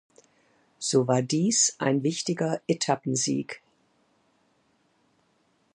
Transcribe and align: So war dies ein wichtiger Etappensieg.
So 0.79 1.07
war 1.07 1.21
dies 1.21 1.75
ein 1.77 2.01
wichtiger 2.01 2.61
Etappensieg. 2.65 3.61